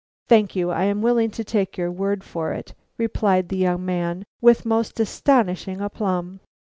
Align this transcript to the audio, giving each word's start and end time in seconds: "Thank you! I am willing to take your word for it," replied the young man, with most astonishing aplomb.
"Thank 0.27 0.55
you! 0.55 0.71
I 0.71 0.85
am 0.85 1.03
willing 1.03 1.29
to 1.29 1.43
take 1.43 1.77
your 1.77 1.91
word 1.91 2.23
for 2.23 2.53
it," 2.53 2.73
replied 2.97 3.49
the 3.49 3.57
young 3.57 3.85
man, 3.85 4.25
with 4.41 4.65
most 4.65 4.99
astonishing 4.99 5.79
aplomb. 5.79 6.39